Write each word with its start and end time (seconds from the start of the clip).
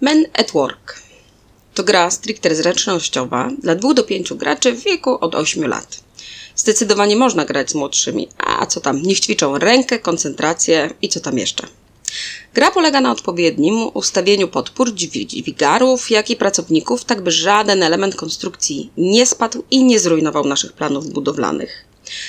Men 0.00 0.26
at 0.32 0.50
Work 0.50 1.02
to 1.74 1.84
gra 1.84 2.10
stricte 2.10 2.54
zręcznościowa 2.54 3.50
dla 3.62 3.74
2 3.74 3.94
do 3.94 4.04
5 4.04 4.34
graczy 4.34 4.72
w 4.72 4.84
wieku 4.84 5.18
od 5.20 5.34
8 5.34 5.66
lat. 5.66 6.00
Zdecydowanie 6.56 7.16
można 7.16 7.44
grać 7.44 7.70
z 7.70 7.74
młodszymi, 7.74 8.28
a 8.38 8.66
co 8.66 8.80
tam, 8.80 9.02
niech 9.02 9.20
ćwiczą 9.20 9.58
rękę, 9.58 9.98
koncentrację 9.98 10.90
i 11.02 11.08
co 11.08 11.20
tam 11.20 11.38
jeszcze. 11.38 11.66
Gra 12.54 12.70
polega 12.70 13.00
na 13.00 13.12
odpowiednim 13.12 13.90
ustawieniu 13.94 14.48
podpór, 14.48 14.94
dźwigarów, 14.94 16.10
jak 16.10 16.30
i 16.30 16.36
pracowników, 16.36 17.04
tak 17.04 17.22
by 17.22 17.30
żaden 17.30 17.82
element 17.82 18.14
konstrukcji 18.14 18.90
nie 18.96 19.26
spadł 19.26 19.64
i 19.70 19.84
nie 19.84 20.00
zrujnował 20.00 20.44
naszych 20.44 20.72
planów 20.72 21.08
budowlanych. 21.08 21.85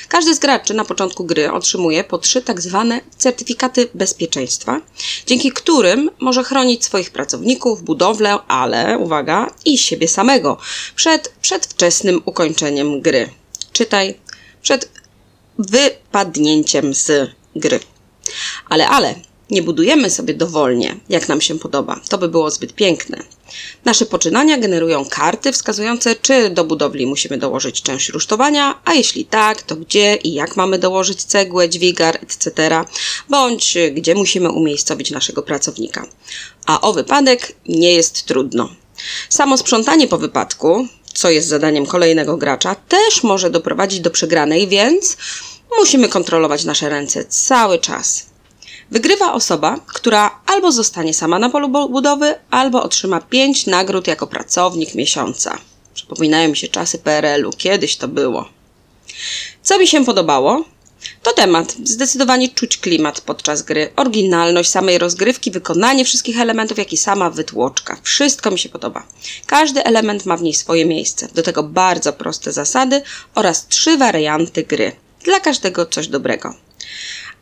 Każdy 0.07 0.35
z 0.35 0.39
graczy 0.39 0.73
na 0.73 0.85
początku 0.85 1.25
gry 1.25 1.51
otrzymuje 1.51 2.03
po 2.03 2.17
trzy 2.17 2.41
tak 2.41 2.61
zwane 2.61 3.01
certyfikaty 3.17 3.87
bezpieczeństwa, 3.93 4.81
dzięki 5.25 5.51
którym 5.51 6.09
może 6.19 6.43
chronić 6.43 6.85
swoich 6.85 7.11
pracowników, 7.11 7.83
budowlę, 7.83 8.37
ale 8.47 8.97
uwaga, 8.97 9.53
i 9.65 9.77
siebie 9.77 10.07
samego 10.07 10.57
przed 10.95 11.29
przedwczesnym 11.41 12.21
ukończeniem 12.25 13.01
gry. 13.01 13.29
Czytaj, 13.73 14.19
przed 14.61 14.89
wypadnięciem 15.59 16.93
z 16.93 17.31
gry. 17.55 17.79
Ale, 18.69 18.87
ale, 18.87 19.15
nie 19.51 19.61
budujemy 19.61 20.09
sobie 20.09 20.33
dowolnie, 20.33 20.95
jak 21.09 21.29
nam 21.29 21.41
się 21.41 21.59
podoba. 21.59 21.99
To 22.09 22.17
by 22.17 22.27
było 22.27 22.51
zbyt 22.51 22.73
piękne. 22.73 23.17
Nasze 23.85 24.05
poczynania 24.05 24.57
generują 24.57 25.05
karty 25.05 25.51
wskazujące, 25.51 26.15
czy 26.15 26.49
do 26.49 26.63
budowli 26.63 27.05
musimy 27.05 27.37
dołożyć 27.37 27.81
część 27.81 28.09
rusztowania, 28.09 28.79
a 28.85 28.93
jeśli 28.93 29.25
tak, 29.25 29.61
to 29.61 29.75
gdzie 29.75 30.15
i 30.15 30.33
jak 30.33 30.55
mamy 30.55 30.79
dołożyć 30.79 31.23
cegłę, 31.23 31.69
dźwigar, 31.69 32.19
etc., 32.21 32.51
bądź 33.29 33.77
gdzie 33.93 34.15
musimy 34.15 34.51
umiejscowić 34.51 35.11
naszego 35.11 35.43
pracownika. 35.43 36.05
A 36.65 36.81
o 36.81 36.93
wypadek 36.93 37.55
nie 37.65 37.93
jest 37.93 38.25
trudno. 38.25 38.69
Samo 39.29 39.57
sprzątanie 39.57 40.07
po 40.07 40.17
wypadku, 40.17 40.87
co 41.13 41.29
jest 41.29 41.47
zadaniem 41.47 41.85
kolejnego 41.85 42.37
gracza, 42.37 42.75
też 42.75 43.23
może 43.23 43.49
doprowadzić 43.49 43.99
do 43.99 44.11
przegranej, 44.11 44.67
więc 44.67 45.17
musimy 45.79 46.09
kontrolować 46.09 46.65
nasze 46.65 46.89
ręce 46.89 47.25
cały 47.25 47.79
czas. 47.79 48.25
Wygrywa 48.91 49.33
osoba, 49.33 49.79
która 49.87 50.39
albo 50.45 50.71
zostanie 50.71 51.13
sama 51.13 51.39
na 51.39 51.49
polu 51.49 51.89
budowy, 51.89 52.35
albo 52.51 52.83
otrzyma 52.83 53.21
5 53.21 53.65
nagród 53.65 54.07
jako 54.07 54.27
pracownik 54.27 54.95
miesiąca. 54.95 55.57
Przypominają 55.93 56.49
mi 56.49 56.57
się 56.57 56.67
czasy 56.67 56.97
PRL-u, 56.97 57.51
kiedyś 57.51 57.97
to 57.97 58.07
było. 58.07 58.49
Co 59.63 59.79
mi 59.79 59.87
się 59.87 60.05
podobało? 60.05 60.65
To 61.23 61.33
temat. 61.33 61.75
Zdecydowanie 61.83 62.49
czuć 62.49 62.77
klimat 62.77 63.21
podczas 63.21 63.61
gry, 63.61 63.89
oryginalność 63.95 64.69
samej 64.69 64.97
rozgrywki, 64.97 65.51
wykonanie 65.51 66.05
wszystkich 66.05 66.39
elementów, 66.39 66.77
jak 66.77 66.93
i 66.93 66.97
sama 66.97 67.29
wytłoczka. 67.29 67.97
Wszystko 68.03 68.51
mi 68.51 68.59
się 68.59 68.69
podoba. 68.69 69.07
Każdy 69.45 69.83
element 69.83 70.25
ma 70.25 70.37
w 70.37 70.41
niej 70.41 70.53
swoje 70.53 70.85
miejsce. 70.85 71.27
Do 71.35 71.43
tego 71.43 71.63
bardzo 71.63 72.13
proste 72.13 72.51
zasady 72.51 73.01
oraz 73.35 73.67
trzy 73.67 73.97
warianty 73.97 74.63
gry. 74.63 74.91
Dla 75.23 75.39
każdego 75.39 75.85
coś 75.85 76.07
dobrego. 76.07 76.53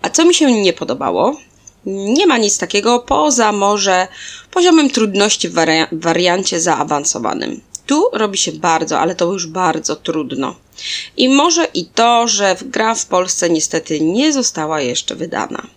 A 0.01 0.09
co 0.09 0.25
mi 0.25 0.33
się 0.33 0.61
nie 0.61 0.73
podobało? 0.73 1.37
Nie 1.85 2.27
ma 2.27 2.37
nic 2.37 2.57
takiego 2.57 2.99
poza 2.99 3.51
może 3.51 4.07
poziomem 4.51 4.89
trudności 4.89 5.49
w 5.49 5.53
wari- 5.53 5.87
wariancie 5.91 6.61
zaawansowanym. 6.61 7.61
Tu 7.85 8.03
robi 8.13 8.37
się 8.37 8.51
bardzo, 8.51 8.99
ale 8.99 9.15
to 9.15 9.25
już 9.33 9.47
bardzo 9.47 9.95
trudno. 9.95 10.55
I 11.17 11.29
może 11.29 11.67
i 11.73 11.85
to, 11.85 12.27
że 12.27 12.55
gra 12.61 12.95
w 12.95 13.05
Polsce 13.05 13.49
niestety 13.49 14.01
nie 14.01 14.33
została 14.33 14.81
jeszcze 14.81 15.15
wydana. 15.15 15.67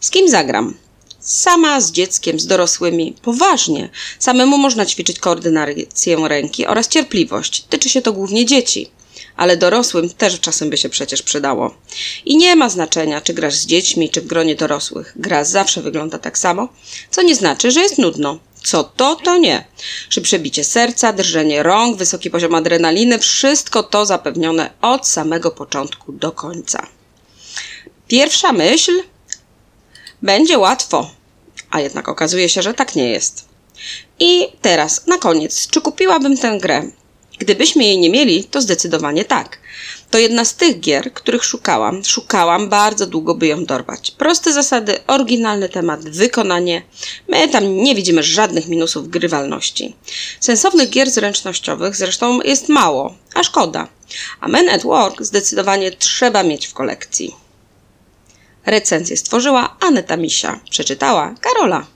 Z 0.00 0.10
kim 0.10 0.28
zagram? 0.28 0.74
Sama 1.20 1.80
z 1.80 1.92
dzieckiem, 1.92 2.40
z 2.40 2.46
dorosłymi. 2.46 3.14
Poważnie. 3.22 3.88
Samemu 4.18 4.58
można 4.58 4.86
ćwiczyć 4.86 5.18
koordynację 5.18 6.16
ręki 6.28 6.66
oraz 6.66 6.88
cierpliwość. 6.88 7.62
Tyczy 7.62 7.88
się 7.88 8.02
to 8.02 8.12
głównie 8.12 8.44
dzieci 8.46 8.90
ale 9.36 9.56
dorosłym 9.56 10.10
też 10.10 10.40
czasem 10.40 10.70
by 10.70 10.76
się 10.76 10.88
przecież 10.88 11.22
przydało. 11.22 11.74
I 12.24 12.36
nie 12.36 12.56
ma 12.56 12.68
znaczenia, 12.68 13.20
czy 13.20 13.34
grasz 13.34 13.54
z 13.54 13.66
dziećmi, 13.66 14.10
czy 14.10 14.20
w 14.20 14.26
gronie 14.26 14.54
dorosłych. 14.56 15.12
Gra 15.16 15.44
zawsze 15.44 15.82
wygląda 15.82 16.18
tak 16.18 16.38
samo, 16.38 16.68
co 17.10 17.22
nie 17.22 17.34
znaczy, 17.34 17.70
że 17.70 17.80
jest 17.80 17.98
nudno. 17.98 18.38
Co 18.62 18.84
to, 18.84 19.16
to 19.16 19.38
nie. 19.38 19.64
Szybsze 20.08 20.38
bicie 20.38 20.64
serca, 20.64 21.12
drżenie 21.12 21.62
rąk, 21.62 21.96
wysoki 21.96 22.30
poziom 22.30 22.54
adrenaliny, 22.54 23.18
wszystko 23.18 23.82
to 23.82 24.06
zapewnione 24.06 24.70
od 24.82 25.08
samego 25.08 25.50
początku 25.50 26.12
do 26.12 26.32
końca. 26.32 26.86
Pierwsza 28.08 28.52
myśl 28.52 29.02
będzie 30.22 30.58
łatwo, 30.58 31.10
a 31.70 31.80
jednak 31.80 32.08
okazuje 32.08 32.48
się, 32.48 32.62
że 32.62 32.74
tak 32.74 32.94
nie 32.94 33.10
jest. 33.10 33.44
I 34.18 34.48
teraz, 34.62 35.06
na 35.06 35.18
koniec, 35.18 35.68
czy 35.68 35.80
kupiłabym 35.80 36.36
tę 36.36 36.58
grę? 36.60 36.90
Gdybyśmy 37.40 37.84
jej 37.84 37.98
nie 37.98 38.10
mieli, 38.10 38.44
to 38.44 38.60
zdecydowanie 38.60 39.24
tak. 39.24 39.58
To 40.10 40.18
jedna 40.18 40.44
z 40.44 40.54
tych 40.54 40.80
gier, 40.80 41.12
których 41.14 41.44
szukałam. 41.44 42.04
Szukałam 42.04 42.68
bardzo 42.68 43.06
długo, 43.06 43.34
by 43.34 43.46
ją 43.46 43.64
dorwać. 43.64 44.10
Proste 44.10 44.52
zasady, 44.52 44.98
oryginalny 45.06 45.68
temat, 45.68 46.08
wykonanie. 46.08 46.82
My 47.28 47.48
tam 47.48 47.76
nie 47.76 47.94
widzimy 47.94 48.22
żadnych 48.22 48.68
minusów 48.68 49.08
grywalności. 49.08 49.96
Sensownych 50.40 50.90
gier 50.90 51.10
zręcznościowych 51.10 51.96
zresztą 51.96 52.40
jest 52.40 52.68
mało, 52.68 53.14
a 53.34 53.42
szkoda. 53.42 53.88
A 54.40 54.48
Men 54.48 54.68
at 54.68 54.82
Work 54.82 55.22
zdecydowanie 55.22 55.92
trzeba 55.92 56.42
mieć 56.42 56.66
w 56.66 56.74
kolekcji. 56.74 57.34
Recenzję 58.66 59.16
stworzyła 59.16 59.76
Aneta 59.80 60.16
Misia. 60.16 60.60
Przeczytała 60.70 61.34
Karola. 61.40 61.86